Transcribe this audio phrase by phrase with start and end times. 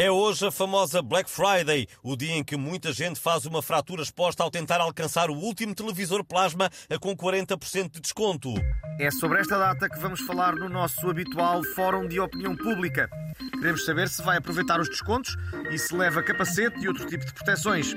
[0.00, 4.00] É hoje a famosa Black Friday, o dia em que muita gente faz uma fratura
[4.00, 6.70] exposta ao tentar alcançar o último televisor plasma
[7.00, 8.54] com 40% de desconto.
[9.00, 13.10] É sobre esta data que vamos falar no nosso habitual Fórum de Opinião Pública.
[13.54, 15.36] Queremos saber se vai aproveitar os descontos
[15.72, 17.92] e se leva capacete e outro tipo de proteções.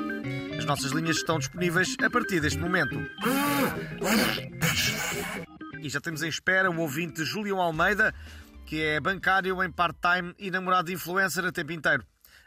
[0.57, 2.99] As nossas linhas estão disponíveis a partir deste momento.
[5.79, 8.11] E já temos em espera o ouvinte Julião Almeida,
[8.71, 12.03] que é bancário em part-time e namorado de influencer a tempo inteiro.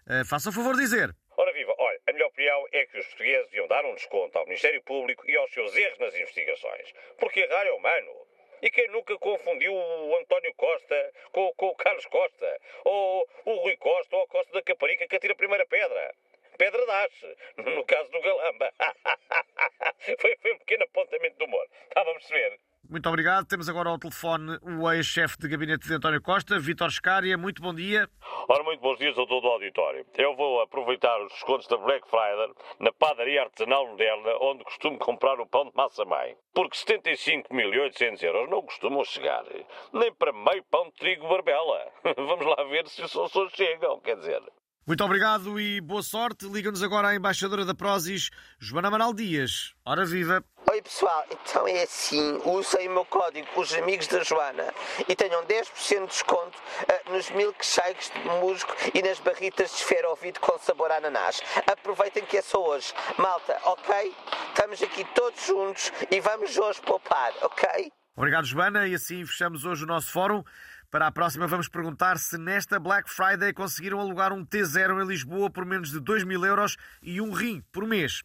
[0.09, 1.15] Uh, faça o favor de dizer.
[1.37, 4.47] Ora viva, olha, a minha opinião é que os portugueses deviam dar um desconto ao
[4.47, 6.95] Ministério Público e aos seus erros nas investigações.
[7.19, 8.27] Porque errar é humano.
[8.63, 12.61] E quem nunca confundiu o António Costa com, com o Carlos Costa?
[12.87, 16.15] Ou o Rui Costa ou a Costa da Caparica que atira a primeira pedra?
[16.57, 18.73] Pedra dache, no caso do Galamba.
[20.19, 21.69] foi, foi um pequeno apontamento de humor.
[21.91, 22.59] Estava a perceber?
[22.89, 23.47] Muito obrigado.
[23.47, 27.37] Temos agora ao telefone o ex-chefe de gabinete de António Costa, Vítor Scária.
[27.39, 28.09] Muito bom dia.
[28.49, 30.07] Ora, muito bons dias a todo o auditório.
[30.17, 35.41] Eu vou aproveitar os descontos da Black Friday na padaria artesanal moderna, onde costumo comprar
[35.41, 36.37] o pão de massa-mãe.
[36.55, 39.45] Porque 75.800 euros não costumam chegar
[39.93, 41.91] nem para meio pão de trigo barbela.
[42.17, 44.43] Vamos lá ver se os sons chegam, quer dizer.
[44.87, 46.47] Muito obrigado e boa sorte.
[46.47, 49.75] Liga-nos agora a embaixadora da Prozis, Joana Amaral Dias.
[49.85, 50.45] Ora viva!
[50.75, 54.75] Oi pessoal, então é assim, usem o meu código Os Amigos da Joana
[55.09, 60.09] e tenham 10% de desconto uh, nos milkshakes de musgo e nas barritas de esfera
[60.09, 61.41] ouvido com sabor a ananás.
[61.71, 62.93] Aproveitem que é só hoje.
[63.17, 64.13] Malta, ok?
[64.49, 67.93] Estamos aqui todos juntos e vamos hoje poupar, ok?
[68.17, 70.43] Obrigado Joana e assim fechamos hoje o nosso fórum.
[70.91, 75.49] Para a próxima, vamos perguntar se nesta Black Friday conseguiram alugar um T0 em Lisboa
[75.49, 78.25] por menos de 2 mil euros e um rim por mês.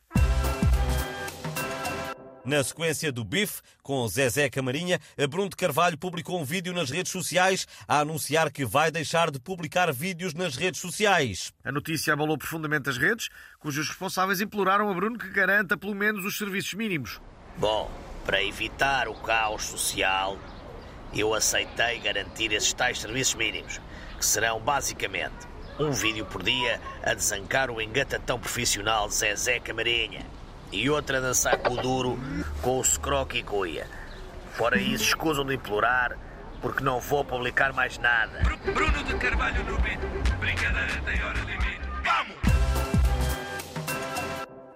[2.50, 7.12] Na sequência do BIF, com Zezé Camarinha, Bruno de Carvalho publicou um vídeo nas redes
[7.12, 11.54] sociais a anunciar que vai deixar de publicar vídeos nas redes sociais.
[11.64, 13.30] A notícia abalou profundamente as redes,
[13.60, 17.22] cujos responsáveis imploraram a Bruno que garanta pelo menos os serviços mínimos.
[17.56, 17.92] Bom,
[18.26, 20.36] para evitar o caos social,
[21.14, 23.80] eu aceitei garantir esses tais serviços mínimos,
[24.18, 25.48] que serão basicamente
[25.80, 30.39] um vídeo por dia a desancar o engatatão profissional de Zezé Camarinha
[30.72, 32.20] e outro a dançar com o duro
[32.62, 33.88] com o Scroque e Coia.
[34.54, 36.18] Fora isso, escusam de implorar,
[36.62, 38.42] porque não vou publicar mais nada.
[38.74, 40.00] Bruno de Carvalho no beat.
[40.40, 41.82] Brincadeira tem hora limite.
[42.04, 42.36] Vamos!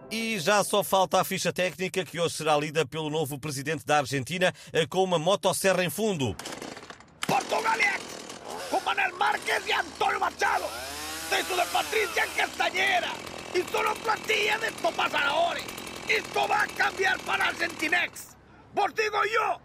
[0.10, 3.98] E já só falta a ficha técnica que hoje será lida pelo novo presidente da
[3.98, 4.54] Argentina
[4.90, 6.36] com uma motosserra em fundo.
[7.28, 8.06] Portugalete!
[8.70, 10.66] Com Manel Marques e António Machado!
[11.30, 13.10] Texto de Patricia Castañera!
[13.56, 15.83] E solo platilla de Tomás Araori!
[16.08, 18.36] Esto va a cambiar para Argentinex!
[18.74, 19.63] ¡Vos digo yo!